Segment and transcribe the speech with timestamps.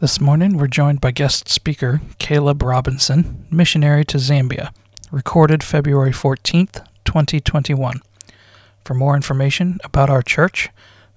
[0.00, 4.72] This morning, we're joined by guest speaker Caleb Robinson, missionary to Zambia,
[5.10, 8.00] recorded February 14th, 2021.
[8.84, 10.68] For more information about our church,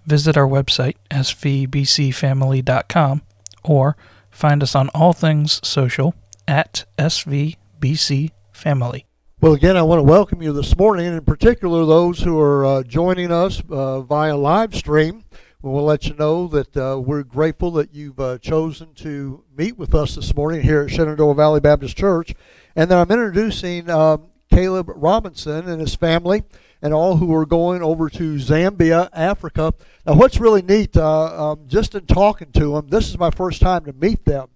[0.07, 3.21] visit our website, svbcfamily.com,
[3.63, 3.95] or
[4.31, 6.15] find us on all things social
[6.47, 9.03] at svbcfamily.
[9.41, 12.81] Well, again, I want to welcome you this morning, in particular those who are uh,
[12.81, 15.23] joining us uh, via live stream.
[15.63, 19.93] We'll let you know that uh, we're grateful that you've uh, chosen to meet with
[19.93, 22.33] us this morning here at Shenandoah Valley Baptist Church.
[22.75, 26.41] And then I'm introducing um, Caleb Robinson and his family
[26.81, 29.75] and all who are going over to Zambia, Africa.
[30.03, 33.61] Now, what's really neat, uh, um, just in talking to them, this is my first
[33.61, 34.47] time to meet them,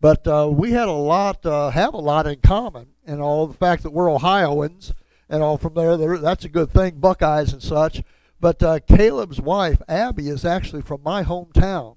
[0.00, 3.58] but uh, we had a lot, uh, have a lot in common, and all the
[3.58, 4.92] fact that we're Ohioans
[5.28, 8.04] and all from there, that's a good thing, Buckeyes and such.
[8.42, 11.94] But uh, Caleb's wife, Abby, is actually from my hometown.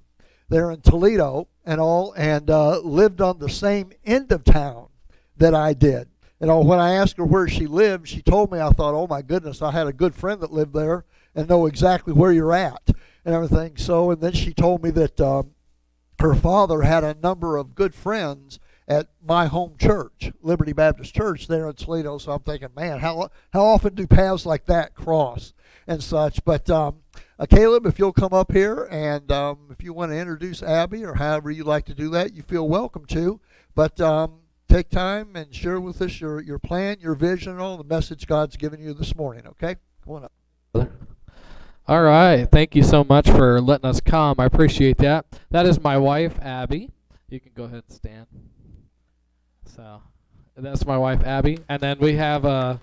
[0.47, 4.89] They're in Toledo and all, and uh, lived on the same end of town
[5.37, 6.07] that I did.
[6.39, 9.07] You know, when I asked her where she lived, she told me, I thought, oh
[9.07, 11.03] my goodness, I had a good friend that lived there
[11.33, 12.91] and know exactly where you're at
[13.25, 13.75] and everything.
[13.77, 15.55] So, and then she told me that um,
[16.19, 21.47] her father had a number of good friends at my home church, Liberty Baptist Church,
[21.47, 22.17] there in Toledo.
[22.17, 25.53] So I'm thinking, man, how how often do paths like that cross?
[25.87, 26.43] and such.
[26.43, 26.97] But um,
[27.39, 31.03] uh, Caleb, if you'll come up here and um, if you want to introduce Abby
[31.03, 33.39] or however you like to do that, you feel welcome to.
[33.73, 37.77] But um, take time and share with us your, your plan, your vision, and all
[37.77, 39.47] the message God's given you this morning.
[39.47, 40.89] Okay, come on up.
[41.87, 42.49] All right.
[42.51, 44.37] Thank you so much for letting us come.
[44.39, 45.27] I appreciate that.
[45.51, 46.89] That is my wife, Abby.
[47.29, 48.25] You can go ahead and stand.
[49.75, 50.01] So
[50.55, 51.59] that's my wife, Abby.
[51.69, 52.79] And then we have a.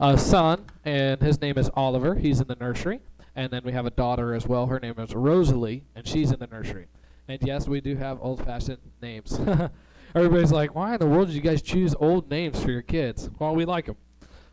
[0.00, 2.14] A son, and his name is Oliver.
[2.14, 3.00] He's in the nursery.
[3.34, 4.66] And then we have a daughter as well.
[4.66, 6.86] Her name is Rosalie, and she's in the nursery.
[7.26, 9.40] And yes, we do have old-fashioned names.
[10.14, 13.28] Everybody's like, why in the world did you guys choose old names for your kids?
[13.40, 13.96] Well, we like them.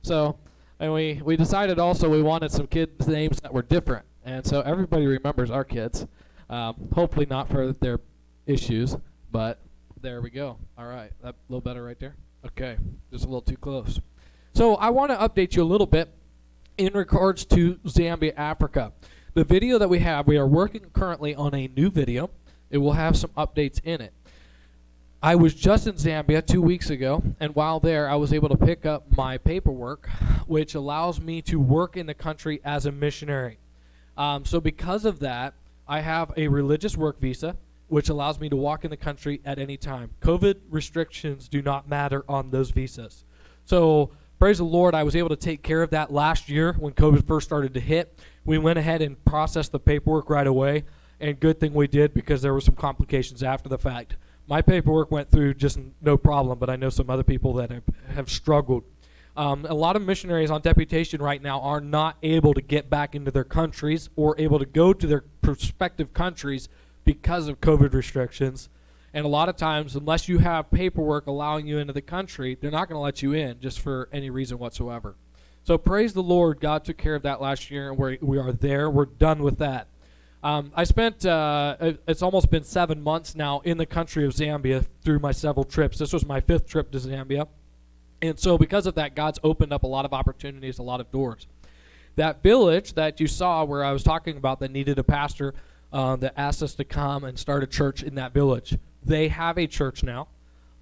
[0.02, 0.40] So,
[0.80, 4.06] and we, we decided also we wanted some kids' names that were different.
[4.24, 6.08] And so everybody remembers our kids.
[6.50, 8.00] Um, hopefully not for their
[8.48, 8.98] issues,
[9.32, 9.60] but
[10.06, 10.60] there we go.
[10.78, 12.16] All right, that a little better right there?
[12.46, 12.78] Okay,
[13.12, 14.00] just a little too close.
[14.54, 16.14] So I want to update you a little bit
[16.78, 18.94] in regards to Zambia, Africa.
[19.34, 22.30] The video that we have, we are working currently on a new video.
[22.70, 24.14] It will have some updates in it.
[25.24, 28.58] I was just in Zambia two weeks ago, and while there, I was able to
[28.58, 30.08] pick up my paperwork,
[30.46, 33.58] which allows me to work in the country as a missionary.
[34.16, 35.56] Um, so, because of that,
[35.88, 37.58] I have a religious work visa,
[37.88, 40.12] which allows me to walk in the country at any time.
[40.22, 43.26] COVID restrictions do not matter on those visas.
[43.66, 46.94] So, praise the Lord, I was able to take care of that last year when
[46.94, 48.20] COVID first started to hit.
[48.44, 50.84] We went ahead and processed the paperwork right away,
[51.20, 54.18] and good thing we did because there were some complications after the fact.
[54.48, 57.84] My paperwork went through just no problem, but I know some other people that have,
[58.14, 58.84] have struggled.
[59.38, 63.16] Um, a lot of missionaries on deputation right now are not able to get back
[63.16, 66.70] into their countries or able to go to their prospective countries
[67.06, 68.70] because of COVID restrictions.
[69.14, 72.72] And a lot of times, unless you have paperwork allowing you into the country, they're
[72.72, 75.16] not going to let you in just for any reason whatsoever.
[75.64, 78.52] So praise the Lord, God took care of that last year, and we're, we are
[78.52, 78.90] there.
[78.90, 79.88] We're done with that.
[80.44, 84.86] Um, I spent, uh, it's almost been seven months now in the country of Zambia
[85.02, 85.98] through my several trips.
[85.98, 87.48] This was my fifth trip to Zambia.
[88.22, 91.12] And so, because of that, God's opened up a lot of opportunities, a lot of
[91.12, 91.48] doors.
[92.16, 95.56] That village that you saw where I was talking about that needed a pastor
[95.96, 99.58] uh, that asked us to come and start a church in that village they have
[99.58, 100.28] a church now,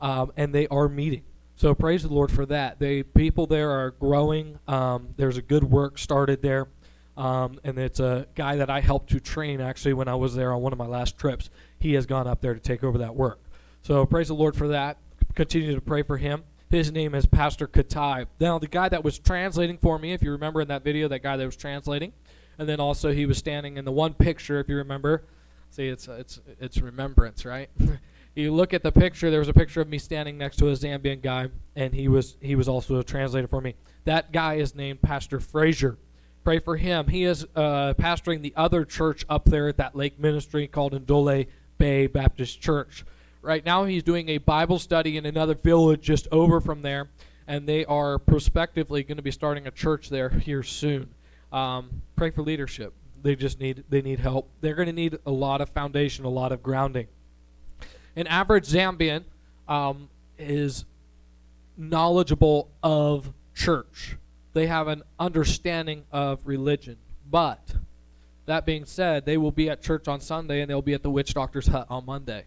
[0.01, 1.23] um, and they are meeting.
[1.55, 2.79] So praise the Lord for that.
[2.79, 4.57] The people there are growing.
[4.67, 6.67] Um, there's a good work started there,
[7.15, 10.51] um, and it's a guy that I helped to train actually when I was there
[10.51, 11.49] on one of my last trips.
[11.77, 13.39] He has gone up there to take over that work.
[13.83, 14.97] So praise the Lord for that.
[15.35, 16.43] Continue to pray for him.
[16.69, 18.25] His name is Pastor Katai.
[18.39, 21.21] Now the guy that was translating for me, if you remember in that video, that
[21.21, 22.13] guy that was translating,
[22.57, 25.23] and then also he was standing in the one picture, if you remember.
[25.69, 27.69] See, it's it's it's remembrance, right?
[28.35, 29.31] you look at the picture.
[29.31, 32.37] There was a picture of me standing next to a Zambian guy, and he was
[32.41, 33.75] he was also a translator for me.
[34.05, 35.97] That guy is named Pastor Frazier.
[36.43, 37.07] Pray for him.
[37.07, 41.47] He is uh, pastoring the other church up there at that lake ministry called Ndole
[41.77, 43.05] Bay Baptist Church.
[43.41, 47.09] Right now, he's doing a Bible study in another village just over from there,
[47.47, 51.09] and they are prospectively going to be starting a church there here soon.
[51.53, 52.93] Um, pray for leadership.
[53.21, 54.49] They just need they need help.
[54.59, 57.07] They're going to need a lot of foundation, a lot of grounding
[58.15, 59.23] an average Zambian
[59.67, 60.85] um, is
[61.77, 64.17] knowledgeable of church.
[64.53, 66.97] They have an understanding of religion.
[67.29, 67.75] But
[68.45, 71.09] that being said, they will be at church on Sunday and they'll be at the
[71.09, 72.45] witch doctor's hut on Monday.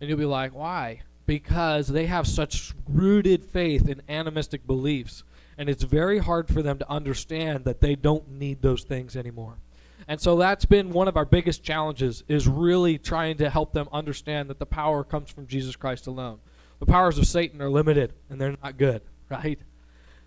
[0.00, 1.00] And you'll be like, why?
[1.24, 5.24] Because they have such rooted faith in animistic beliefs.
[5.56, 9.58] And it's very hard for them to understand that they don't need those things anymore.
[10.06, 13.88] And so that's been one of our biggest challenges is really trying to help them
[13.92, 16.40] understand that the power comes from Jesus Christ alone.
[16.80, 19.58] The powers of Satan are limited and they're not good, right?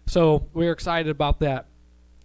[0.08, 1.68] So we're excited about that.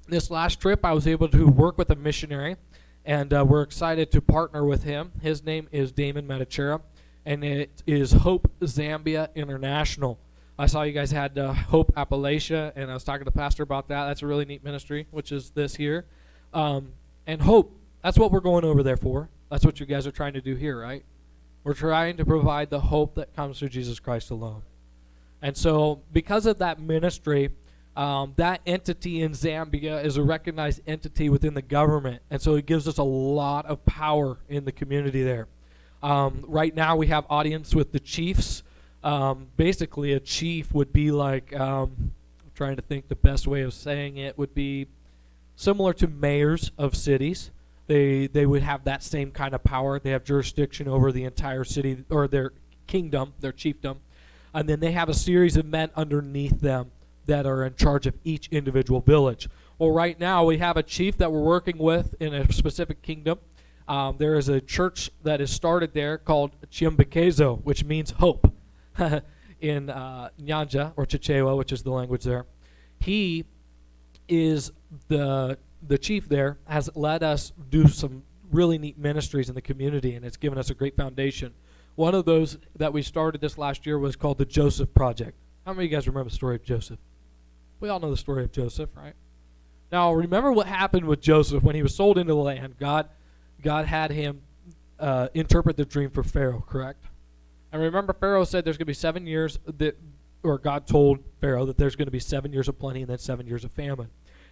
[0.08, 2.56] This last trip, I was able to work with a missionary,
[3.04, 5.12] and uh, we're excited to partner with him.
[5.20, 6.80] His name is Damon Metachera,
[7.24, 10.18] and it is Hope Zambia International.
[10.58, 13.62] I saw you guys had uh, Hope Appalachia, and I was talking to the pastor
[13.62, 14.06] about that.
[14.06, 16.04] That's a really neat ministry, which is this here.
[16.52, 16.92] Um,
[17.26, 19.30] and hope, that's what we're going over there for.
[19.50, 21.04] That's what you guys are trying to do here, right?
[21.64, 24.62] We're trying to provide the hope that comes through Jesus Christ alone.
[25.40, 27.50] And so, because of that ministry,
[27.96, 32.22] um, that entity in Zambia is a recognized entity within the government.
[32.30, 35.48] And so, it gives us a lot of power in the community there.
[36.02, 38.62] Um, right now, we have audience with the chiefs.
[39.04, 42.12] Um, basically, a chief would be like, um,
[42.42, 44.86] I'm trying to think the best way of saying it would be
[45.56, 47.50] similar to mayors of cities.
[47.88, 49.98] They they would have that same kind of power.
[49.98, 52.52] They have jurisdiction over the entire city or their
[52.86, 53.96] kingdom, their chiefdom,
[54.54, 56.92] and then they have a series of men underneath them
[57.26, 59.48] that are in charge of each individual village.
[59.78, 63.38] Well, right now we have a chief that we're working with in a specific kingdom.
[63.88, 68.52] Um, there is a church that is started there called Chimbekezo, which means hope,
[69.60, 72.46] in uh, Nyanja or Chichewa, which is the language there.
[73.00, 73.44] He
[74.28, 74.72] is
[75.08, 78.22] the the chief there has let us do some
[78.52, 81.52] really neat ministries in the community, and it's given us a great foundation.
[81.94, 85.36] One of those that we started this last year was called the Joseph Project.
[85.66, 86.98] How many of you guys remember the story of Joseph?
[87.80, 89.14] We all know the story of Joseph, right?
[89.90, 92.76] Now, remember what happened with Joseph when he was sold into the land.
[92.78, 93.08] God,
[93.60, 94.40] God had him
[94.98, 97.04] uh, interpret the dream for Pharaoh, correct?
[97.72, 99.98] And remember, Pharaoh said there's going to be seven years that,
[100.42, 103.18] or God told Pharaoh that there's going to be seven years of plenty and then
[103.18, 104.08] seven years of famine.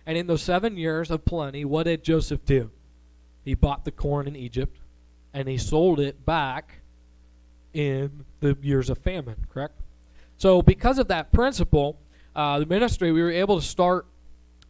[0.06, 2.70] And in those seven years of plenty, what did Joseph do?
[3.44, 4.78] He bought the corn in Egypt
[5.34, 6.80] and he sold it back
[7.72, 9.80] in the years of famine, correct?
[10.38, 11.98] So, because of that principle,
[12.34, 14.06] uh, the ministry, we were able to start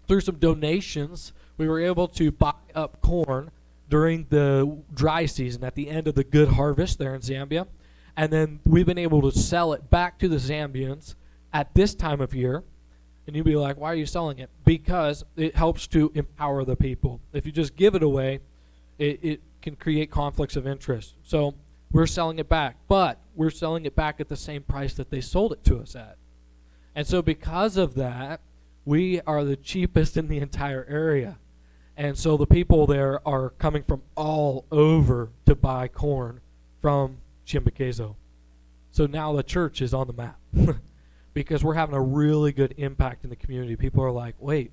[0.09, 1.33] through some donations.
[1.57, 3.51] We were able to buy up corn
[3.89, 7.67] during the dry season at the end of the good harvest there in Zambia.
[8.21, 11.15] And then we've been able to sell it back to the Zambians
[11.55, 12.63] at this time of year
[13.27, 14.51] and you'd be like, why are you selling it?
[14.63, 17.23] Because it helps to empower the people.
[17.33, 18.41] If you just give it away,
[18.99, 21.15] it, it can create conflicts of interest.
[21.23, 21.55] So
[21.93, 25.23] we're selling it back, but we're selling it back at the same price that they
[25.23, 26.19] sold it to us at.
[26.95, 28.43] And so because of that,
[28.85, 31.39] we are the cheapest in the entire area.
[31.97, 36.43] And so the people there are coming from all over to buy corn
[36.83, 37.17] from
[37.51, 38.17] Chimbekezo.
[38.93, 40.39] So now the church is on the map.
[41.35, 43.77] because we're having a really good impact in the community.
[43.77, 44.73] People are like, wait,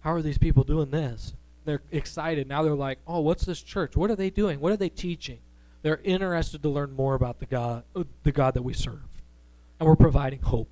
[0.00, 1.34] how are these people doing this?
[1.64, 2.48] They're excited.
[2.48, 3.96] Now they're like, oh, what's this church?
[3.96, 4.60] What are they doing?
[4.60, 5.38] What are they teaching?
[5.82, 7.84] They're interested to learn more about the God,
[8.22, 9.02] the God that we serve.
[9.78, 10.68] And we're providing hope.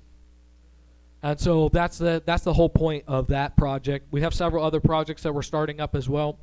[1.23, 4.07] And so that's the that's the whole point of that project.
[4.09, 6.39] We have several other projects that we're starting up as well.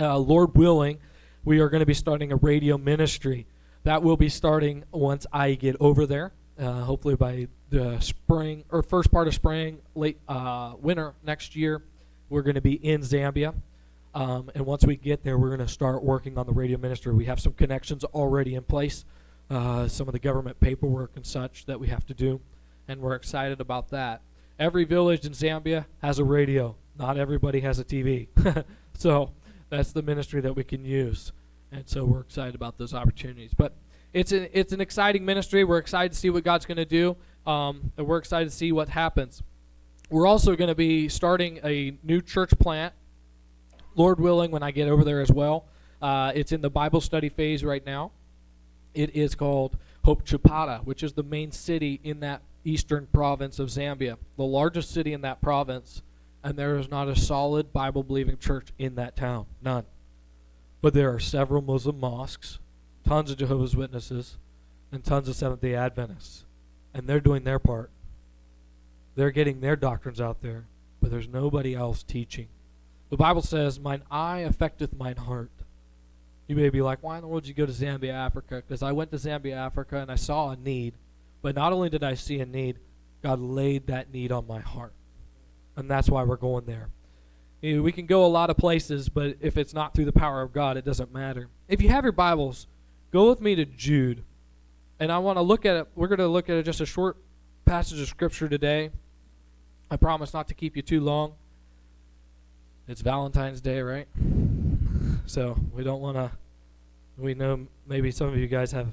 [0.00, 0.98] Uh, Lord willing,
[1.44, 3.46] we are going to be starting a radio ministry.
[3.84, 6.32] That will be starting once I get over there.
[6.58, 11.82] Uh, hopefully by the spring or first part of spring, late uh, winter next year,
[12.28, 13.54] we're going to be in Zambia.
[14.14, 17.14] Um, and once we get there, we're going to start working on the radio ministry.
[17.14, 19.04] We have some connections already in place,
[19.48, 22.40] uh, some of the government paperwork and such that we have to do,
[22.88, 24.20] and we're excited about that.
[24.58, 26.76] Every village in Zambia has a radio.
[26.98, 28.28] Not everybody has a TV.
[28.94, 29.32] so
[29.70, 31.32] that's the ministry that we can use.
[31.72, 33.52] And so we're excited about those opportunities.
[33.56, 33.74] But
[34.12, 35.64] it's an it's an exciting ministry.
[35.64, 38.72] We're excited to see what God's going to do, um, and we're excited to see
[38.72, 39.42] what happens.
[40.10, 42.92] We're also going to be starting a new church plant,
[43.94, 45.66] Lord willing, when I get over there as well.
[46.02, 48.10] Uh, it's in the Bible study phase right now.
[48.92, 53.68] It is called Hope Chipata, which is the main city in that eastern province of
[53.68, 56.02] Zambia, the largest city in that province,
[56.42, 59.46] and there is not a solid Bible believing church in that town.
[59.62, 59.84] None.
[60.80, 62.58] But there are several Muslim mosques
[63.10, 64.36] tons of Jehovah's Witnesses,
[64.92, 66.44] and tons of Seventh day Adventists.
[66.94, 67.90] And they're doing their part.
[69.16, 70.66] They're getting their doctrines out there,
[71.00, 72.46] but there's nobody else teaching.
[73.10, 75.50] The Bible says, Mine eye affecteth mine heart.
[76.46, 78.62] You may be like, Why in the world did you go to Zambia, Africa?
[78.66, 80.94] Because I went to Zambia, Africa, and I saw a need.
[81.42, 82.78] But not only did I see a need,
[83.22, 84.92] God laid that need on my heart.
[85.76, 86.90] And that's why we're going there.
[87.60, 90.12] You know, we can go a lot of places, but if it's not through the
[90.12, 91.48] power of God, it doesn't matter.
[91.68, 92.66] If you have your Bibles,
[93.10, 94.22] Go with me to Jude.
[95.00, 95.88] and I want to look at it.
[95.96, 97.16] We're going to look at just a short
[97.64, 98.90] passage of scripture today.
[99.90, 101.34] I promise not to keep you too long.
[102.86, 104.06] It's Valentine's Day, right?
[105.26, 106.30] So we don't want to.
[107.18, 108.88] We know maybe some of you guys have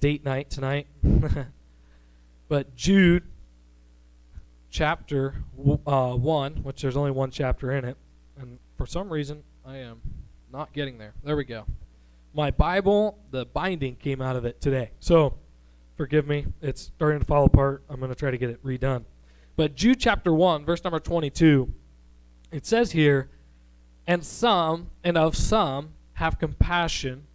[0.00, 0.86] date night tonight.
[2.48, 3.24] but Jude,
[4.70, 5.34] chapter
[5.86, 7.96] uh, 1, which there's only one chapter in it,
[8.76, 10.00] for some reason I am
[10.52, 11.14] not getting there.
[11.24, 11.64] There we go.
[12.34, 14.90] My Bible, the binding came out of it today.
[15.00, 15.38] So
[15.96, 16.46] forgive me.
[16.60, 17.82] It's starting to fall apart.
[17.88, 19.04] I'm going to try to get it redone.
[19.56, 21.72] But Jude chapter 1, verse number 22,
[22.52, 23.30] it says here,
[24.06, 27.26] And some, and of some, have compassion,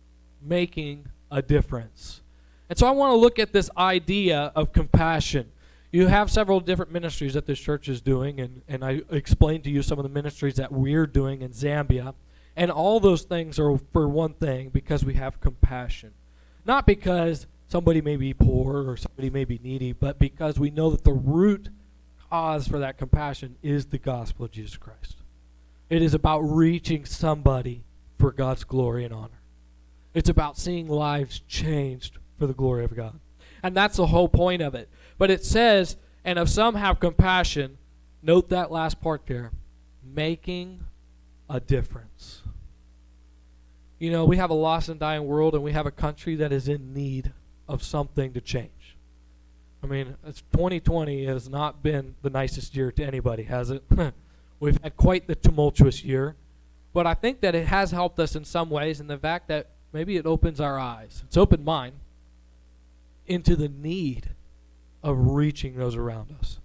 [0.42, 2.22] making a difference.
[2.70, 5.52] And so I want to look at this idea of compassion.
[5.92, 9.70] You have several different ministries that this church is doing, and, and I explained to
[9.70, 12.14] you some of the ministries that we're doing in Zambia.
[12.56, 16.14] And all those things are for one thing because we have compassion.
[16.66, 20.90] Not because somebody may be poor or somebody may be needy, but because we know
[20.92, 21.70] that the root
[22.30, 25.18] cause for that compassion is the gospel of Jesus Christ.
[25.90, 27.84] It is about reaching somebody
[28.18, 29.42] for God's glory and honor.
[30.14, 33.20] It's about seeing lives changed for the glory of God.
[33.64, 34.90] And that's the whole point of it.
[35.22, 37.78] But it says, and if some have compassion,
[38.24, 39.52] note that last part there,
[40.04, 40.84] making
[41.48, 42.42] a difference.
[44.00, 46.52] You know, we have a lost and dying world, and we have a country that
[46.52, 47.34] is in need
[47.68, 48.98] of something to change.
[49.84, 53.84] I mean, it's 2020 has not been the nicest year to anybody, has it?
[54.60, 56.36] We've had quite the tumultuous year.
[56.94, 59.68] But I think that it has helped us in some ways in the fact that
[59.94, 61.22] maybe it opens our eyes.
[61.28, 61.94] It's opened mine
[63.28, 64.32] into the need
[65.04, 66.60] of reaching those around us.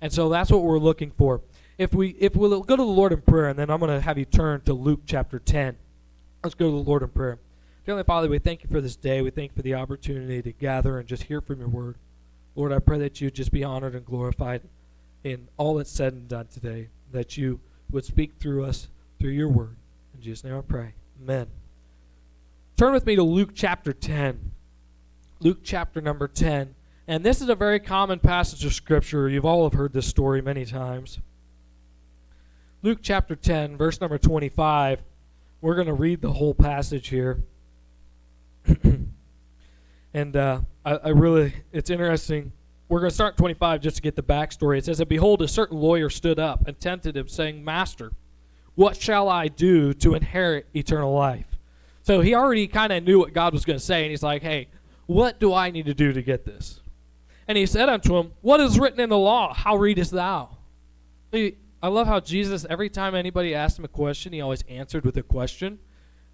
[0.00, 1.40] And so that's what we're looking for.
[1.76, 4.00] If we if we'll go to the Lord in prayer, and then I'm going to
[4.00, 5.76] have you turn to Luke chapter 10.
[6.42, 7.38] Let's go to the Lord in prayer.
[7.86, 9.22] Heavenly Father, we thank you for this day.
[9.22, 11.96] We thank you for the opportunity to gather and just hear from your word.
[12.54, 14.62] Lord, I pray that you just be honored and glorified
[15.24, 17.60] in all that's said and done today, that you
[17.90, 19.76] would speak through us through your word.
[20.14, 20.92] In Jesus' name I pray.
[21.22, 21.46] Amen.
[22.76, 24.52] Turn with me to Luke chapter 10.
[25.40, 26.74] Luke chapter number 10.
[27.08, 29.30] And this is a very common passage of Scripture.
[29.30, 31.20] You've all have heard this story many times.
[32.82, 35.00] Luke chapter 10, verse number 25.
[35.62, 37.42] We're going to read the whole passage here.
[40.12, 42.52] and uh, I, I, really, it's interesting.
[42.90, 44.76] We're going to start 25 just to get the backstory.
[44.76, 48.12] It says, And behold, a certain lawyer stood up and tempted him, saying, Master,
[48.74, 51.56] what shall I do to inherit eternal life?
[52.02, 54.42] So he already kind of knew what God was going to say, and he's like,
[54.42, 54.68] Hey,
[55.06, 56.82] what do I need to do to get this?
[57.48, 59.54] And he said unto him, What is written in the law?
[59.54, 60.50] How readest thou?
[61.32, 65.16] I love how Jesus, every time anybody asked him a question, he always answered with
[65.16, 65.80] a question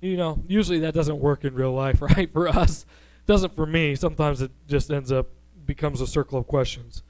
[0.04, 2.30] you know, usually that doesn't work in real life, right?
[2.32, 3.94] For us, it doesn't for me.
[3.94, 5.28] Sometimes it just ends up
[5.66, 7.02] becomes a circle of questions.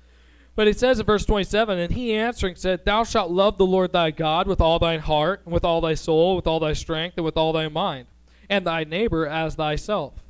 [0.54, 3.92] But it says in verse 27, and he answering said, Thou shalt love the Lord
[3.92, 7.14] thy God with all thine heart, and with all thy soul, with all thy strength,
[7.16, 8.06] and with all thy mind,
[8.49, 10.23] and thy neighbor as thyself.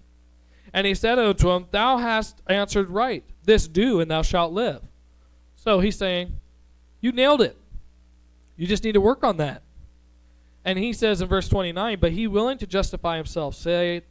[0.74, 3.24] And he said unto him, Thou hast answered right.
[3.44, 4.82] This do, and thou shalt live.
[5.54, 6.34] So he's saying,
[7.00, 7.56] You nailed it.
[8.56, 9.62] You just need to work on that.
[10.64, 14.02] And he says in verse 29, But he willing to justify himself say,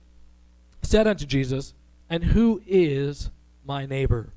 [0.81, 1.73] said unto Jesus,
[2.09, 3.29] And who is
[3.65, 4.31] my neighbor?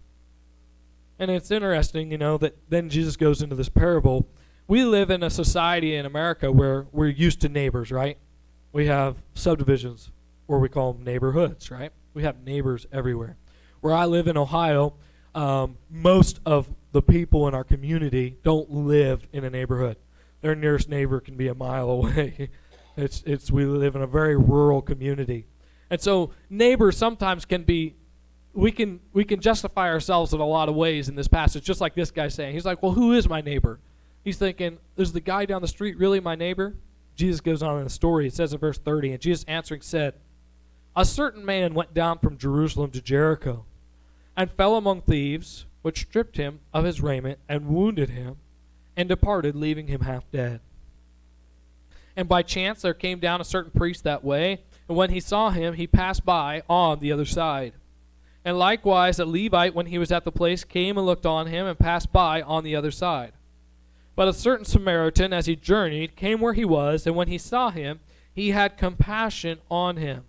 [1.21, 4.26] And it's interesting, you know, that then Jesus goes into this parable.
[4.66, 8.18] We live in a society in America where we're used to neighbors, right?
[8.73, 10.11] We have subdivisions,
[10.49, 11.92] or we call them neighborhoods, right?
[12.16, 13.37] We have neighbors everywhere.
[13.80, 14.94] Where I live in Ohio,
[15.35, 19.99] um, most of the people in our community don't live in a neighborhood
[20.46, 22.50] their nearest neighbor can be a mile away.
[22.96, 25.46] it's it's we live in a very rural community,
[25.90, 27.94] and so neighbors sometimes can be.
[28.52, 31.80] We can we can justify ourselves in a lot of ways in this passage, just
[31.80, 32.54] like this guy saying.
[32.54, 33.80] He's like, "Well, who is my neighbor?"
[34.25, 36.76] He's thinking, "Is the guy down the street really my neighbor?"
[37.14, 38.26] Jesus goes on in the story.
[38.26, 40.14] It says in verse 30, and Jesus answering said,
[40.96, 43.66] A certain man went down from Jerusalem to Jericho,
[44.34, 48.36] and fell among thieves, which stripped him of his raiment, and wounded him,
[48.96, 50.60] and departed, leaving him half dead.
[52.16, 55.50] And by chance there came down a certain priest that way, and when he saw
[55.50, 57.74] him, he passed by on the other side.
[58.42, 61.66] And likewise a Levite, when he was at the place, came and looked on him,
[61.66, 63.32] and passed by on the other side.
[64.14, 67.70] But a certain Samaritan, as he journeyed, came where he was, and when he saw
[67.70, 68.00] him,
[68.32, 70.24] he had compassion on him,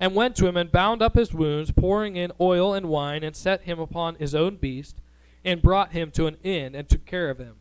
[0.00, 3.34] and went to him and bound up his wounds, pouring in oil and wine, and
[3.34, 5.00] set him upon his own beast,
[5.44, 7.56] and brought him to an inn, and took care of him.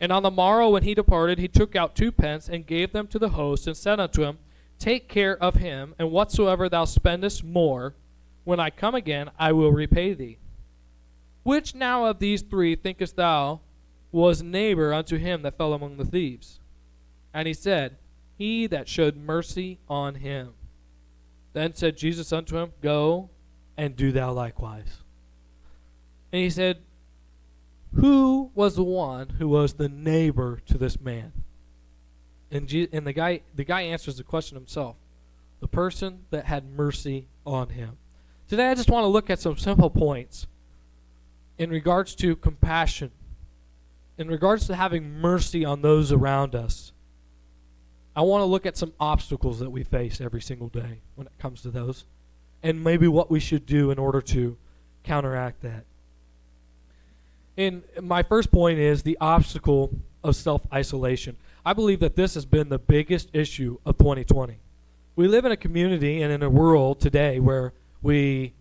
[0.00, 3.06] And on the morrow, when he departed, he took out two pence and gave them
[3.08, 4.38] to the host, and said unto him,
[4.78, 7.94] Take care of him, and whatsoever thou spendest more,
[8.44, 10.36] When I come again, I will repay thee.
[11.44, 13.60] Which now of these three thinkest thou
[14.12, 16.60] was neighbor unto him that fell among the thieves?
[17.32, 17.96] And he said,
[18.36, 20.54] He that showed mercy on him.
[21.54, 23.30] Then said Jesus unto him, Go
[23.76, 24.98] and do thou likewise.
[26.32, 26.78] And he said,
[27.94, 31.32] Who was the one who was the neighbor to this man?
[32.50, 34.96] And, Je- and the guy the guy answers the question himself.
[35.60, 37.96] The person that had mercy on him.
[38.48, 40.46] Today I just want to look at some simple points
[41.56, 43.12] in regards to compassion,
[44.18, 46.92] in regards to having mercy on those around us.
[48.16, 51.32] I want to look at some obstacles that we face every single day when it
[51.38, 52.04] comes to those,
[52.62, 54.56] and maybe what we should do in order to
[55.02, 55.84] counteract that.
[57.56, 59.90] And my first point is the obstacle
[60.22, 61.36] of self isolation.
[61.66, 64.58] I believe that this has been the biggest issue of 2020.
[65.16, 68.52] We live in a community and in a world today where we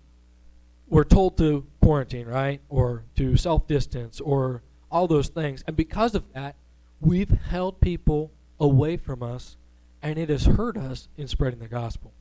[0.88, 2.62] we're told to quarantine, right?
[2.70, 5.64] Or to self distance or all those things.
[5.68, 6.56] And because of that,
[7.02, 9.58] we've held people away from us
[10.02, 12.12] and it has hurt us in spreading the gospel.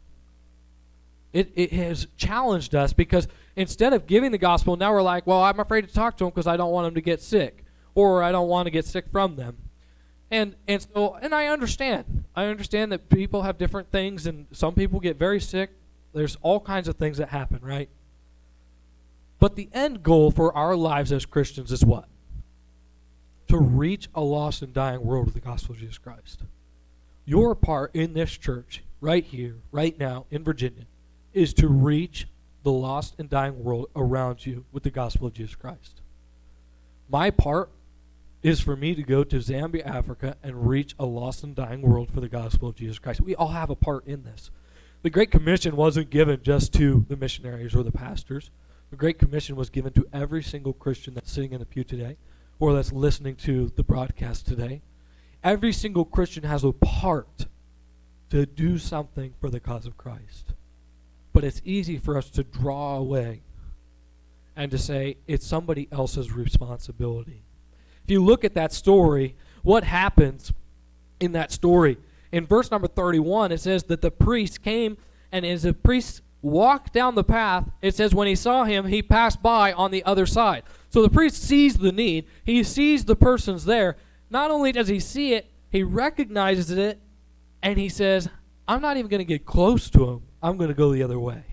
[1.33, 5.43] It, it has challenged us because instead of giving the gospel, now we're like, well,
[5.43, 8.23] I'm afraid to talk to them because I don't want them to get sick or
[8.23, 9.57] I don't want to get sick from them.
[10.31, 12.25] And and so and I understand.
[12.35, 15.71] I understand that people have different things and some people get very sick.
[16.15, 17.89] There's all kinds of things that happen, right?
[19.39, 22.07] But the end goal for our lives as Christians is what?
[23.53, 26.41] To reach a lost and dying world with the gospel of Jesus Christ.
[27.27, 30.87] Your part in this church, right here, right now, in Virginia,
[31.35, 32.27] is to reach
[32.63, 36.01] the lost and dying world around you with the gospel of Jesus Christ.
[37.11, 37.69] My part
[38.43, 42.11] is for me to go to Zambia, Africa, and reach a lost and dying world
[42.11, 43.21] for the gospel of Jesus Christ.
[43.21, 44.51] We all have a part in this.
[45.03, 48.51] The Great Commission wasn't given just to the missionaries or the pastors.
[48.89, 52.17] The Great Commission was given to every single Christian that's sitting in the pew today
[52.63, 54.81] or that's listening to the broadcast today.
[55.43, 57.47] Every single Christian has a part
[58.31, 60.53] to do something for the cause of Christ.
[61.33, 63.43] But it's easy for us to draw away
[64.55, 67.43] and to say it's somebody else's responsibility.
[68.05, 70.53] If you look at that story, what happens
[71.19, 71.99] in that story?
[72.31, 74.99] In verse number 31, it says that the priest came,
[75.33, 79.03] and as the priest walked down the path, it says when he saw him, he
[79.03, 80.63] passed by on the other side.
[80.93, 83.97] So the priest sees the need, he sees the person's there.
[84.29, 87.01] Not only does he see it, he recognizes it,
[87.63, 88.29] and he says,
[88.69, 90.23] I'm not even going to get close to him.
[90.43, 91.45] I'm going to go the other way.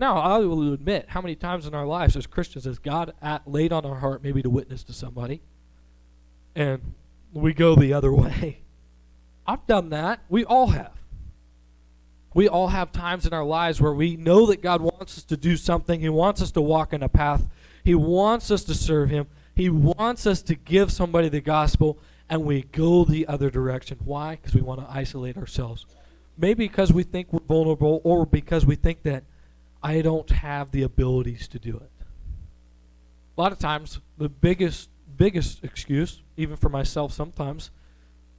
[0.00, 3.48] Now, I will admit, how many times in our lives as Christians has God at,
[3.48, 5.40] laid on our heart maybe to witness to somebody,
[6.56, 6.94] and
[7.32, 8.62] we go the other way?
[9.46, 10.18] I've done that.
[10.28, 10.94] We all have.
[12.34, 15.36] We all have times in our lives where we know that God wants us to
[15.36, 16.00] do something.
[16.00, 17.46] He wants us to walk in a path.
[17.84, 19.26] He wants us to serve Him.
[19.54, 23.98] He wants us to give somebody the gospel, and we go the other direction.
[24.04, 24.36] Why?
[24.36, 25.86] Because we want to isolate ourselves.
[26.36, 29.24] Maybe because we think we're vulnerable, or because we think that
[29.82, 31.90] I don't have the abilities to do it.
[33.36, 37.70] A lot of times, the biggest biggest excuse, even for myself sometimes,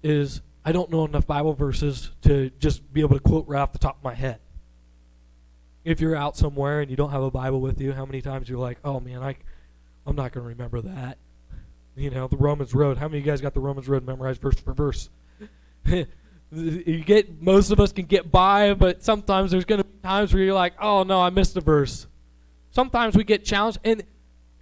[0.03, 3.71] is I don't know enough Bible verses to just be able to quote right off
[3.71, 4.39] the top of my head.
[5.85, 8.49] If you're out somewhere and you don't have a Bible with you, how many times
[8.49, 9.37] you're like, "Oh man, I,
[10.05, 11.17] I'm not going to remember that."
[11.95, 12.97] You know, the Romans Road.
[12.97, 15.09] How many of you guys got the Romans Road memorized verse for verse?
[16.51, 20.33] you get most of us can get by, but sometimes there's going to be times
[20.33, 22.07] where you're like, "Oh no, I missed a verse."
[22.71, 24.03] Sometimes we get challenged, and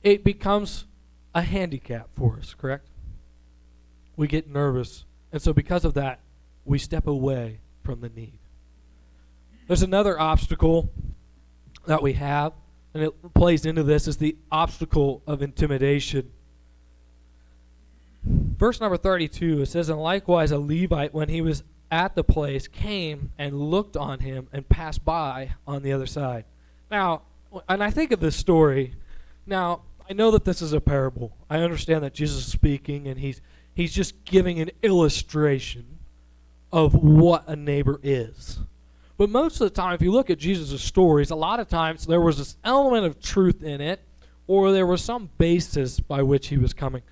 [0.04, 0.86] it becomes
[1.34, 2.54] a handicap for us.
[2.54, 2.86] Correct?
[4.16, 6.20] We get nervous, and so because of that,
[6.66, 8.40] we step away from the need.
[9.68, 10.92] There's another obstacle
[11.86, 12.54] that we have,
[12.94, 16.32] and it plays into this is the obstacle of intimidation.
[18.24, 22.68] Verse number 32, it says, And likewise a Levite, when he was at the place,
[22.68, 26.46] came and looked on him and passed by on the other side.
[26.90, 27.24] Now,
[27.68, 28.96] and I think of this story.
[29.46, 31.36] Now, I know that this is a parable.
[31.50, 33.42] I understand that Jesus is speaking and he's
[33.74, 36.00] he's just giving an illustration
[36.72, 38.60] of what a neighbor is.
[39.18, 42.06] But most of the time, if you look at Jesus' stories, a lot of times
[42.06, 44.02] there was this element of truth in it,
[44.48, 47.04] or there was some basis by which he was coming.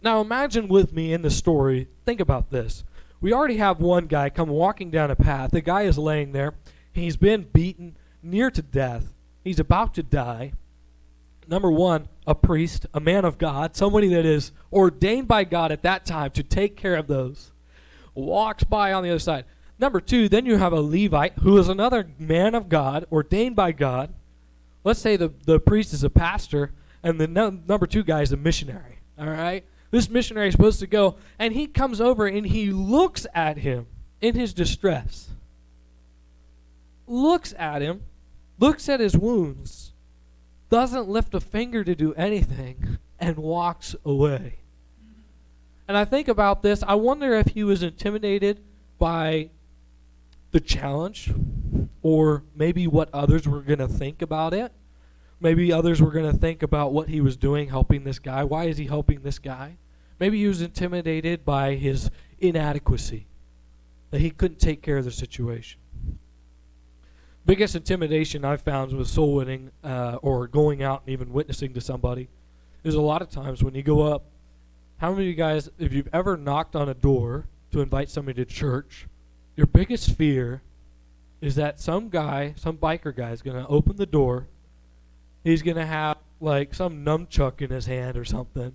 [0.00, 2.84] Now, imagine with me in the story, think about this.
[3.20, 5.50] We already have one guy come walking down a path.
[5.50, 6.54] The guy is laying there.
[6.92, 9.14] He's been beaten near to death.
[9.42, 10.52] He's about to die.
[11.48, 15.82] Number one, a priest, a man of God, somebody that is ordained by God at
[15.82, 17.52] that time to take care of those,
[18.14, 19.44] walks by on the other side.
[19.78, 23.72] Number two, then you have a Levite who is another man of God, ordained by
[23.72, 24.14] God,
[24.84, 28.32] let's say the, the priest is a pastor and the no, number two guy is
[28.32, 28.98] a missionary.
[29.18, 29.64] All right?
[29.90, 33.86] This missionary is supposed to go, and he comes over and he looks at him
[34.20, 35.30] in his distress.
[37.06, 38.02] Looks at him,
[38.58, 39.92] looks at his wounds,
[40.70, 44.56] doesn't lift a finger to do anything, and walks away.
[45.86, 48.60] And I think about this, I wonder if he was intimidated
[48.98, 49.50] by
[50.54, 51.32] the challenge
[52.00, 54.70] or maybe what others were going to think about it.
[55.40, 58.44] Maybe others were going to think about what he was doing helping this guy.
[58.44, 59.78] Why is he helping this guy?
[60.20, 63.26] Maybe he was intimidated by his inadequacy,
[64.12, 65.80] that he couldn't take care of the situation.
[67.44, 71.80] Biggest intimidation I've found with soul winning uh, or going out and even witnessing to
[71.80, 72.28] somebody
[72.84, 74.26] is a lot of times when you go up.
[74.98, 78.44] How many of you guys, if you've ever knocked on a door to invite somebody
[78.44, 79.08] to church,
[79.56, 80.62] your biggest fear
[81.40, 84.48] is that some guy, some biker guy, is going to open the door.
[85.42, 88.72] He's going to have like some nunchuck in his hand or something,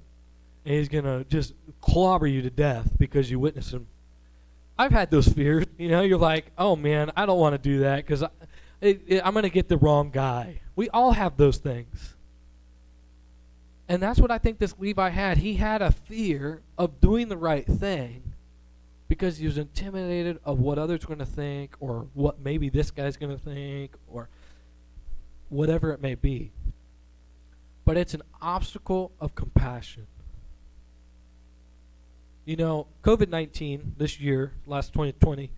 [0.65, 3.87] and he's going to just clobber you to death because you witnessed him.
[4.77, 5.65] I've had those fears.
[5.77, 9.43] You know, you're like, oh man, I don't want to do that because I'm going
[9.43, 10.61] to get the wrong guy.
[10.75, 12.15] We all have those things.
[13.89, 15.39] And that's what I think this Levi had.
[15.39, 18.28] He had a fear of doing the right thing
[19.09, 22.91] because he was intimidated of what others are going to think or what maybe this
[22.91, 24.29] guy's going to think or
[25.49, 26.51] whatever it may be.
[27.83, 30.05] But it's an obstacle of compassion.
[32.45, 35.51] You know, COVID 19 this year, last 2020,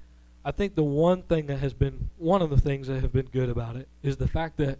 [0.43, 3.27] I think the one thing that has been, one of the things that have been
[3.27, 4.79] good about it is the fact that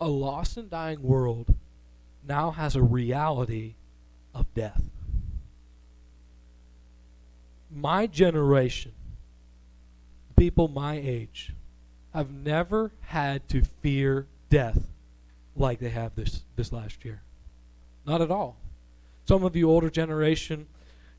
[0.00, 1.54] a lost and dying world
[2.26, 3.74] now has a reality
[4.34, 4.90] of death
[7.76, 8.92] my generation,
[10.36, 11.52] people my age,
[12.14, 14.88] have never had to fear death
[15.54, 17.22] like they have this, this last year.
[18.06, 18.56] Not at all.
[19.26, 20.66] Some of you older generation,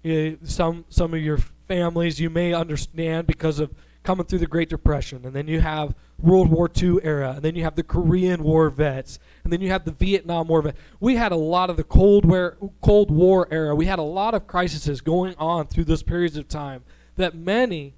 [0.06, 3.74] uh, some some of your families you may understand because of
[4.08, 7.58] coming through the Great Depression, and then you have World War II era, and then
[7.58, 10.80] you have the Korean War vets, and then you have the Vietnam War vets.
[11.02, 13.76] We had a lot of the Cold War, Cold War era.
[13.76, 16.86] We had a lot of crises going on through those periods of time
[17.18, 17.96] that many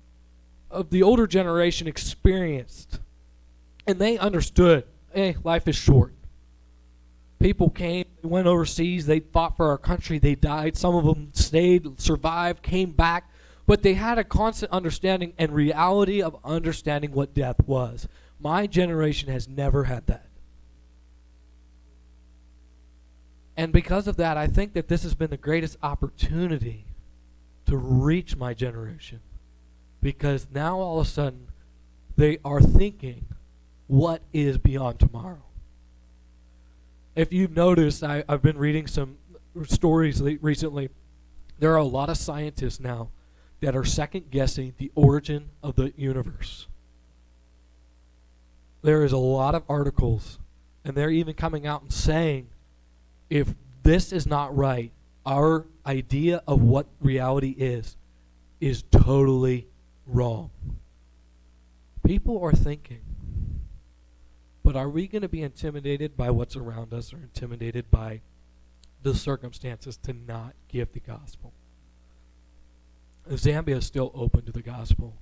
[0.71, 2.99] of the older generation experienced,
[3.85, 4.85] and they understood.
[5.13, 6.15] Hey, life is short.
[7.37, 10.75] People came, went overseas, they fought for our country, they died.
[10.75, 13.28] Some of them stayed, survived, came back
[13.69, 18.07] but they had a constant understanding and reality of understanding what death was.
[18.39, 20.25] My generation has never had that.
[23.55, 26.87] And because of that, I think that this has been the greatest opportunity
[27.67, 29.19] to reach my generation.
[30.01, 31.49] Because now all of a sudden,
[32.15, 33.27] they are thinking,
[33.85, 35.43] what is beyond tomorrow?
[37.15, 39.19] If you've noticed, I, have been reading some
[39.65, 40.89] stories recently.
[41.59, 43.11] There are a lot of scientists now
[43.61, 46.67] that are second guessing the origin of the universe.
[48.81, 50.39] There is a lot of articles,
[50.85, 52.47] and they're even coming out and saying
[53.29, 54.91] if this is not right,
[55.25, 57.95] our idea of what reality is
[58.59, 59.67] is totally
[60.07, 60.49] wrong.
[62.03, 63.01] People are thinking,
[64.63, 68.21] but are we going to be intimidated by what's around us or intimidated by
[69.03, 71.53] the circumstances to not give the gospel?
[73.29, 75.15] Zambia is still open to the gospel.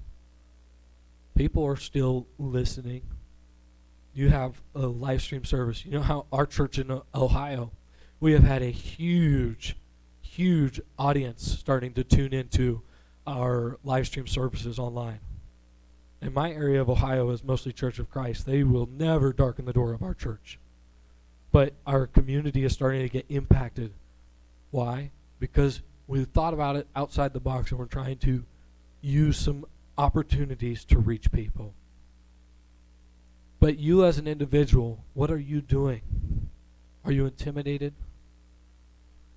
[1.35, 3.01] People are still listening.
[4.13, 5.85] You have a live stream service.
[5.85, 7.71] You know how our church in Ohio,
[8.19, 9.77] we have had a huge,
[10.21, 12.81] huge audience starting to tune into
[13.27, 15.19] our live stream services online.
[16.21, 18.45] In my area of Ohio is mostly Church of Christ.
[18.45, 20.57] They will never darken the door of our church.
[21.51, 23.93] But our community is starting to get impacted.
[24.71, 25.11] Why?
[25.39, 28.43] Because we thought about it outside the box and we're trying to
[29.01, 29.65] use some
[29.97, 31.73] opportunities to reach people.
[33.59, 36.01] But you as an individual, what are you doing?
[37.03, 37.93] Are you intimidated?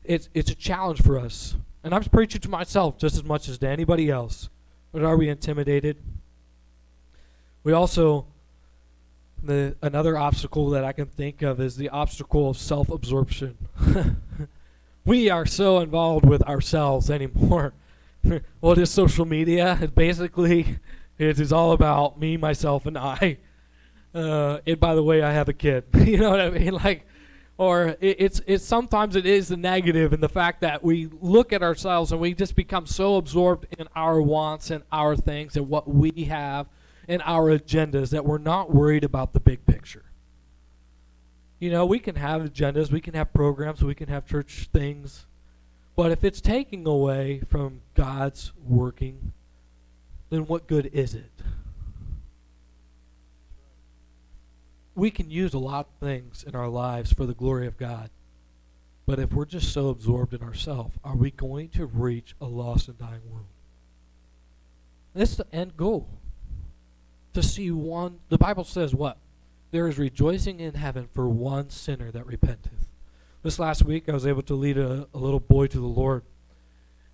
[0.04, 1.56] It's it's a challenge for us.
[1.82, 4.48] And I'm preaching to myself just as much as to anybody else.
[4.92, 5.96] But are we intimidated?
[7.64, 8.26] We also
[9.42, 13.56] the another obstacle that I can think of is the obstacle of self-absorption.
[15.04, 17.74] we are so involved with ourselves anymore.
[18.60, 19.78] what is social media?
[19.80, 20.78] It basically
[21.18, 23.38] it is all about me, myself, and I.
[24.14, 25.84] Uh, and by the way, I have a kid.
[25.94, 26.72] you know what I mean?
[26.72, 27.06] Like,
[27.58, 31.52] or it, it's it's sometimes it is the negative in the fact that we look
[31.52, 35.68] at ourselves and we just become so absorbed in our wants and our things and
[35.68, 36.66] what we have
[37.06, 40.09] and our agendas that we're not worried about the big picture.
[41.60, 45.26] You know, we can have agendas, we can have programs, we can have church things,
[45.94, 49.34] but if it's taking away from God's working,
[50.30, 51.30] then what good is it?
[54.94, 58.08] We can use a lot of things in our lives for the glory of God.
[59.04, 62.88] But if we're just so absorbed in ourselves, are we going to reach a lost
[62.88, 63.46] and dying world?
[65.14, 66.08] That's the end goal.
[67.34, 69.18] To see one, the Bible says what?
[69.70, 72.88] There is rejoicing in heaven for one sinner that repenteth.
[73.42, 76.24] This last week, I was able to lead a, a little boy to the Lord.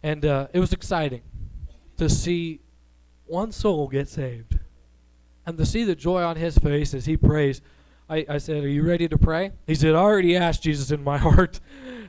[0.03, 1.23] And uh, it was exciting
[1.99, 2.61] to see
[3.27, 4.59] one soul get saved.
[5.45, 7.61] And to see the joy on his face as he prays.
[8.09, 9.53] I, I said, Are you ready to pray?
[9.66, 11.61] He said, I already asked Jesus in my heart.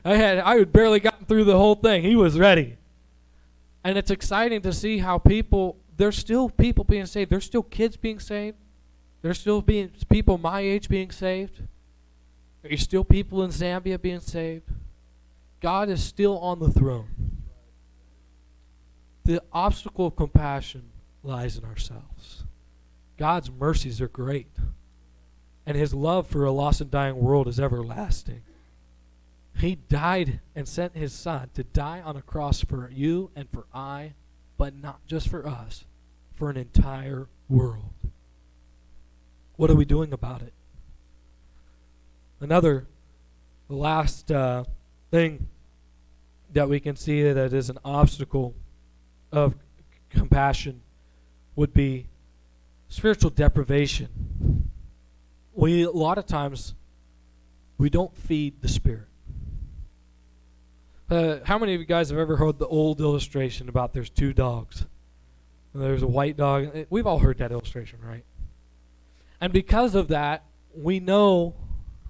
[0.04, 2.02] I had I had barely gotten through the whole thing.
[2.02, 2.76] He was ready.
[3.84, 7.30] And it's exciting to see how people there's still people being saved.
[7.30, 8.56] There's still kids being saved.
[9.22, 11.62] There's still being people my age being saved.
[12.62, 14.70] There's still people in Zambia being saved.
[15.60, 17.08] God is still on the throne.
[19.24, 20.90] The obstacle of compassion
[21.22, 22.44] lies in ourselves.
[23.16, 24.48] God's mercies are great,
[25.66, 28.42] and his love for a lost and dying world is everlasting.
[29.56, 33.66] He died and sent his son to die on a cross for you and for
[33.74, 34.12] I,
[34.56, 35.84] but not just for us,
[36.36, 37.97] for an entire world.
[39.58, 40.52] What are we doing about it?
[42.38, 42.86] Another,
[43.66, 44.62] the last uh,
[45.10, 45.48] thing
[46.52, 48.54] that we can see that is an obstacle
[49.32, 49.56] of
[50.10, 50.80] compassion
[51.56, 52.06] would be
[52.88, 54.70] spiritual deprivation.
[55.54, 56.74] We a lot of times
[57.78, 59.08] we don't feed the spirit.
[61.10, 64.32] Uh, how many of you guys have ever heard the old illustration about there's two
[64.32, 64.86] dogs?
[65.74, 66.86] There's a white dog.
[66.90, 68.22] We've all heard that illustration, right?
[69.40, 71.54] And because of that, we know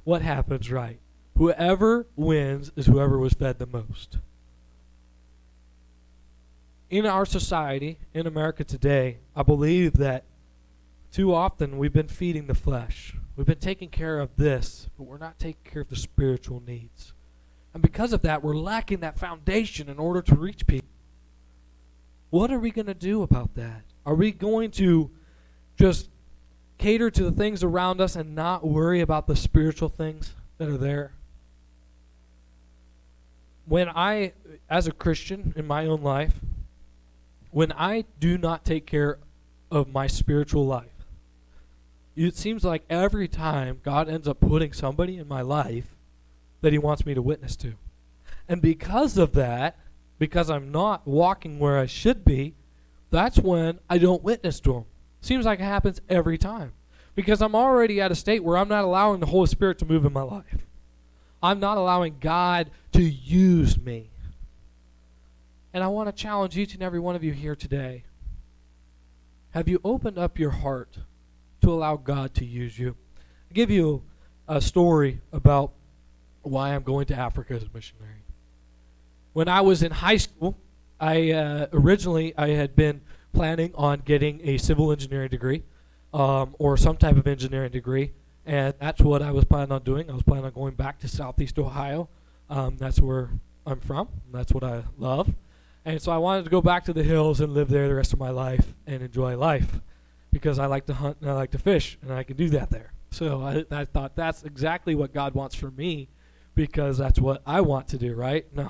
[0.04, 0.98] what happens, right?
[1.36, 4.18] Whoever wins is whoever was fed the most.
[6.90, 10.24] In our society, in America today, I believe that
[11.12, 13.14] too often we've been feeding the flesh.
[13.36, 17.12] We've been taking care of this, but we're not taking care of the spiritual needs.
[17.74, 20.88] And because of that, we're lacking that foundation in order to reach people.
[22.30, 23.82] What are we going to do about that?
[24.04, 25.10] Are we going to
[25.78, 26.08] just
[26.78, 30.78] cater to the things around us and not worry about the spiritual things that are
[30.78, 31.12] there?
[33.66, 34.32] When I,
[34.70, 36.40] as a Christian in my own life,
[37.50, 39.18] when I do not take care
[39.70, 40.86] of my spiritual life,
[42.16, 45.94] it seems like every time God ends up putting somebody in my life
[46.62, 47.74] that He wants me to witness to.
[48.48, 49.76] And because of that,
[50.18, 52.54] because I'm not walking where I should be,
[53.10, 54.84] that's when I don't witness to them.
[55.20, 56.72] Seems like it happens every time.
[57.14, 60.04] Because I'm already at a state where I'm not allowing the Holy Spirit to move
[60.04, 60.66] in my life.
[61.42, 64.10] I'm not allowing God to use me.
[65.72, 68.04] And I want to challenge each and every one of you here today.
[69.50, 70.98] Have you opened up your heart
[71.62, 72.96] to allow God to use you?
[73.48, 74.02] I'll give you
[74.46, 75.72] a story about
[76.42, 78.22] why I'm going to Africa as a missionary
[79.38, 80.58] when I was in high school,
[80.98, 83.00] I uh, originally I had been
[83.32, 85.62] planning on getting a civil engineering degree
[86.12, 88.12] um, or some type of engineering degree,
[88.46, 90.10] and that's what I was planning on doing.
[90.10, 92.08] I was planning on going back to Southeast Ohio.
[92.50, 93.30] Um, that's where
[93.66, 94.08] I'm from.
[94.32, 95.34] that's what I love.
[95.84, 98.12] And so I wanted to go back to the hills and live there the rest
[98.12, 99.80] of my life and enjoy life
[100.30, 102.70] because I like to hunt and I like to fish and I can do that
[102.70, 102.92] there.
[103.10, 106.08] So I, I thought that's exactly what God wants for me
[106.54, 108.46] because that's what I want to do, right?
[108.54, 108.68] No.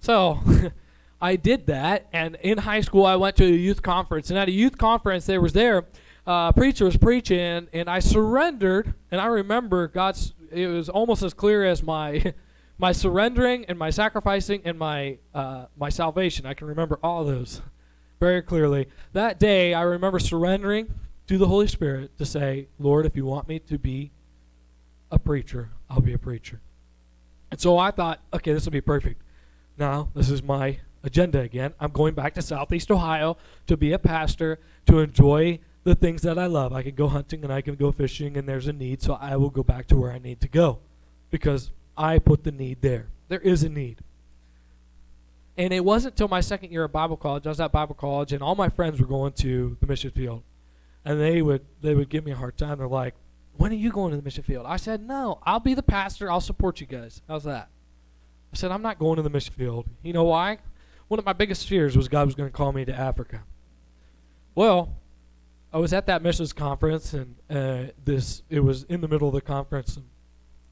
[0.00, 0.40] So
[1.24, 4.46] I did that, and in high school I went to a youth conference, and at
[4.48, 5.86] a youth conference there was there
[6.26, 10.34] uh, a preacher was preaching, and I surrendered, and I remember God's.
[10.50, 12.34] It was almost as clear as my
[12.78, 16.44] my surrendering and my sacrificing and my uh, my salvation.
[16.44, 17.62] I can remember all those
[18.20, 18.88] very clearly.
[19.14, 20.92] That day, I remember surrendering
[21.26, 24.10] to the Holy Spirit to say, "Lord, if you want me to be
[25.10, 26.60] a preacher, I'll be a preacher."
[27.50, 29.22] And so I thought, okay, this will be perfect.
[29.78, 31.74] Now, this is my agenda again.
[31.78, 33.36] I'm going back to Southeast Ohio
[33.66, 36.72] to be a pastor, to enjoy the things that I love.
[36.72, 39.36] I can go hunting and I can go fishing, and there's a need, so I
[39.36, 40.80] will go back to where I need to go
[41.30, 43.08] because I put the need there.
[43.28, 44.00] There is a need.
[45.56, 47.46] And it wasn't until my second year of Bible college.
[47.46, 50.42] I was at Bible college, and all my friends were going to the mission field,
[51.04, 52.78] and they would they would give me a hard time.
[52.78, 53.14] They're like,
[53.56, 56.28] "When are you going to the mission field?" I said, "No, I'll be the pastor.
[56.28, 57.68] I'll support you guys." How's that?
[58.54, 59.84] I said, I'm not going to the mission field.
[60.04, 60.58] You know why?
[61.08, 63.42] One of my biggest fears was God was going to call me to Africa.
[64.54, 64.96] Well,
[65.72, 69.34] I was at that missions conference, and uh, this it was in the middle of
[69.34, 69.96] the conference.
[69.96, 70.04] And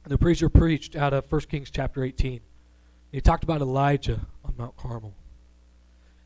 [0.07, 2.41] the preacher preached out of 1 Kings chapter 18.
[3.11, 5.15] He talked about Elijah on Mount Carmel.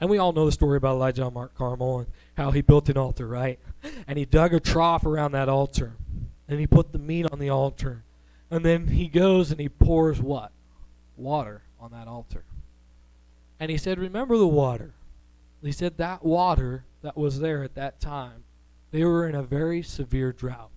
[0.00, 2.88] And we all know the story about Elijah on Mount Carmel and how he built
[2.88, 3.58] an altar, right?
[4.06, 5.96] And he dug a trough around that altar.
[6.48, 8.04] And he put the meat on the altar.
[8.50, 10.52] And then he goes and he pours what?
[11.16, 12.44] Water on that altar.
[13.58, 14.94] And he said, Remember the water.
[15.62, 18.44] He said that water that was there at that time,
[18.90, 20.70] they were in a very severe drought.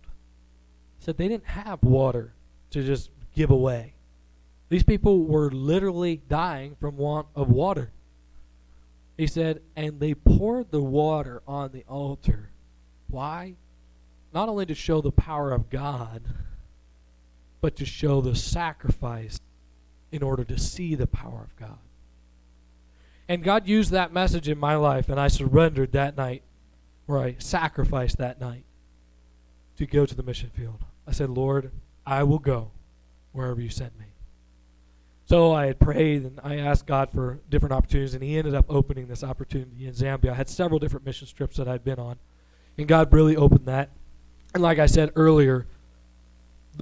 [0.98, 2.34] He said they didn't have water
[2.72, 3.94] to just give away.
[4.70, 7.92] These people were literally dying from want of water.
[9.18, 12.52] He said, and they poured the water on the altar.
[13.10, 13.56] Why?
[14.34, 16.22] Not only to show the power of God,
[17.60, 19.42] but to show the sacrifice
[20.12, 21.80] in order to see the power of God.
[23.30, 26.42] And God used that message in my life, and I surrendered that night,
[27.08, 28.64] or I sacrificed that night
[29.78, 30.84] to go to the mission field.
[31.08, 31.72] I said, Lord,
[32.08, 32.72] I will go
[33.32, 34.08] wherever you send me.
[35.26, 38.66] So I had prayed and I asked God for different opportunities, and He ended up
[38.68, 40.32] opening this opportunity in Zambia.
[40.32, 42.18] I had several different mission trips that I'd been on,
[42.80, 43.90] and God really opened that.
[44.56, 45.68] And like I said earlier,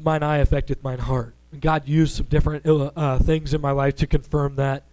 [0.01, 1.35] mine eye affected mine heart.
[1.51, 4.83] And God used some different uh, uh, things in my life to confirm that.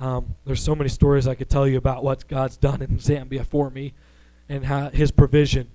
[0.00, 3.44] Um, there's so many stories I could tell you about what God's done in Zambia
[3.44, 3.94] for me
[4.48, 5.68] and how His provision.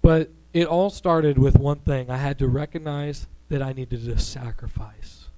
[0.00, 4.18] But it all started with one thing I had to recognize that I needed to
[4.18, 5.28] sacrifice.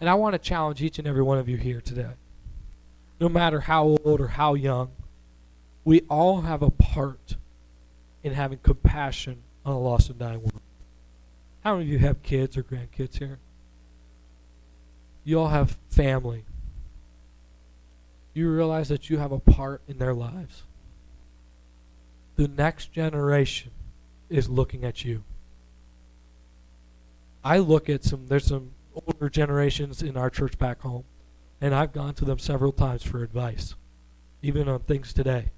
[0.00, 2.12] And I want to challenge each and every one of you here today.
[3.20, 4.90] No matter how old or how young,
[5.84, 7.36] we all have a part
[8.22, 10.60] in having compassion on a lost and dying world.
[11.64, 13.38] How many of you have kids or grandkids here?
[15.24, 16.44] You all have family.
[18.38, 20.62] You realize that you have a part in their lives.
[22.36, 23.72] The next generation
[24.30, 25.24] is looking at you.
[27.42, 31.02] I look at some, there's some older generations in our church back home,
[31.60, 33.74] and I've gone to them several times for advice,
[34.40, 35.50] even on things today.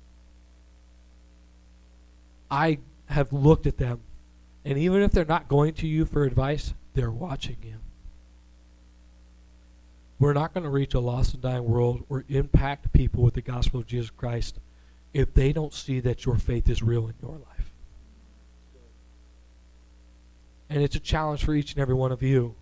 [2.50, 2.78] I
[3.10, 4.00] have looked at them,
[4.64, 7.76] and even if they're not going to you for advice, they're watching you.
[10.20, 13.40] We're not going to reach a lost and dying world or impact people with the
[13.40, 14.60] gospel of Jesus Christ
[15.14, 17.72] if they don't see that your faith is real in your life.
[20.68, 22.54] And it's a challenge for each and every one of you.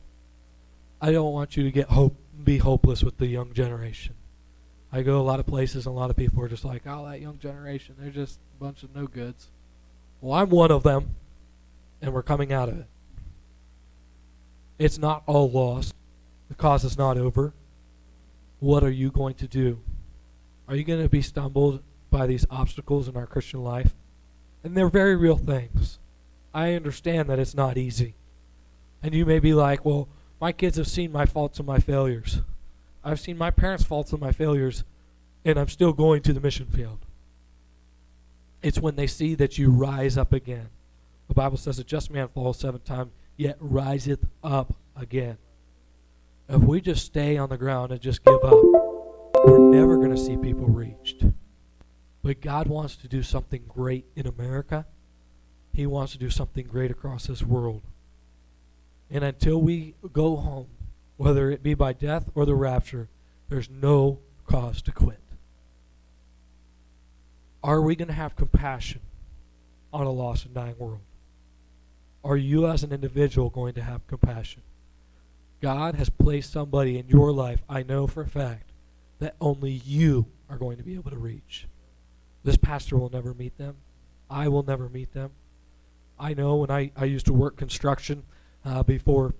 [1.00, 4.14] I don't want you to get hope be hopeless with the young generation.
[4.92, 7.06] I go a lot of places and a lot of people are just like, oh,
[7.10, 9.48] that young generation, they're just a bunch of no goods.
[10.20, 11.16] Well, I'm one of them,
[12.00, 12.86] and we're coming out of it.
[14.78, 15.94] It's not all lost.
[16.48, 17.52] The cause is not over.
[18.60, 19.80] What are you going to do?
[20.66, 23.94] Are you going to be stumbled by these obstacles in our Christian life?
[24.64, 25.98] And they're very real things.
[26.52, 28.14] I understand that it's not easy.
[29.02, 30.08] And you may be like, well,
[30.40, 32.42] my kids have seen my faults and my failures.
[33.04, 34.84] I've seen my parents' faults and my failures,
[35.44, 36.98] and I'm still going to the mission field.
[38.62, 40.68] It's when they see that you rise up again.
[41.28, 45.38] The Bible says a just man falls seven times, yet riseth up again.
[46.48, 48.58] If we just stay on the ground and just give up,
[49.44, 51.22] we're never going to see people reached.
[52.22, 54.86] But God wants to do something great in America.
[55.74, 57.82] He wants to do something great across this world.
[59.10, 60.68] And until we go home,
[61.18, 63.08] whether it be by death or the rapture,
[63.50, 65.20] there's no cause to quit.
[67.62, 69.00] Are we going to have compassion
[69.92, 71.00] on a lost and dying world?
[72.24, 74.62] Are you, as an individual, going to have compassion?
[75.60, 78.70] God has placed somebody in your life, I know for a fact,
[79.18, 81.66] that only you are going to be able to reach.
[82.44, 83.76] This pastor will never meet them.
[84.30, 85.32] I will never meet them.
[86.18, 88.22] I know when I, I used to work construction
[88.64, 89.34] uh, before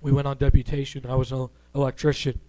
[0.00, 2.40] we went on deputation, I was an electrician.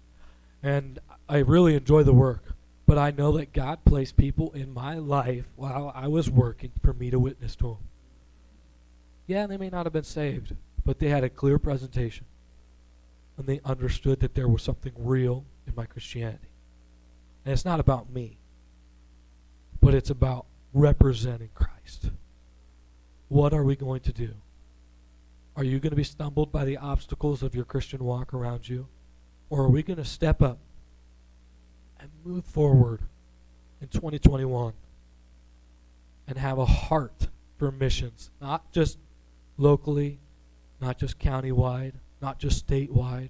[0.63, 2.43] And I really enjoy the work.
[2.85, 6.93] But I know that God placed people in my life while I was working for
[6.93, 7.77] me to witness to them.
[9.27, 12.25] Yeah, they may not have been saved, but they had a clear presentation.
[13.37, 16.49] And they understood that there was something real in my Christianity.
[17.45, 18.37] And it's not about me,
[19.79, 22.11] but it's about representing Christ.
[23.29, 24.33] What are we going to do?
[25.55, 28.87] Are you going to be stumbled by the obstacles of your Christian walk around you?
[29.49, 30.59] Or are we going to step up
[31.99, 33.01] and move forward
[33.81, 34.73] in 2021
[36.27, 38.97] and have a heart for missions, not just
[39.57, 40.19] locally,
[40.79, 43.29] not just countywide, not just statewide,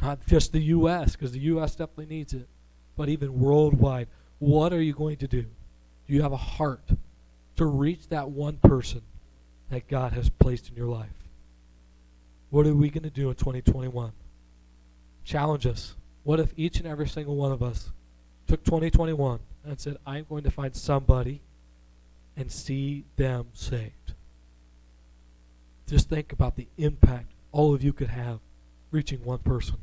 [0.00, 1.74] not just the U.S., because the U.S.
[1.74, 2.48] definitely needs it,
[2.96, 4.08] but even worldwide.
[4.38, 5.42] What are you going to do?
[5.42, 6.88] Do you have a heart
[7.56, 9.02] to reach that one person
[9.70, 11.08] that God has placed in your life?
[12.50, 14.12] What are we going to do in 2021?
[15.24, 15.94] Challenge us.
[16.22, 17.90] What if each and every single one of us
[18.46, 21.40] took 2021 and said, I'm going to find somebody
[22.36, 24.14] and see them saved?
[25.88, 28.40] Just think about the impact all of you could have
[28.90, 29.76] reaching one person.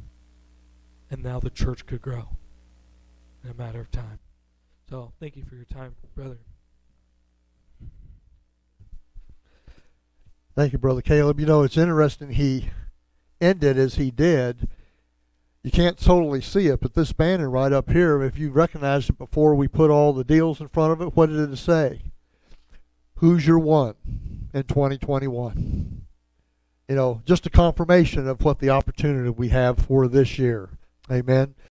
[1.09, 2.37] And now the church could grow
[3.43, 4.19] in a matter of time.
[4.87, 6.37] So thank you for your time, brother.
[10.55, 11.39] Thank you, Brother Caleb.
[11.39, 12.69] You know, it's interesting he
[13.41, 14.69] ended as he did.
[15.63, 19.17] You can't totally see it, but this banner right up here, if you recognized it
[19.17, 22.03] before we put all the deals in front of it, what did it say?
[23.15, 23.95] Who's your one
[24.53, 26.02] in 2021?
[26.87, 30.69] You know, just a confirmation of what the opportunity we have for this year.
[31.11, 31.55] Amen.